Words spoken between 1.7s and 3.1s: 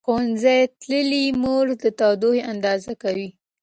د تودوخې اندازه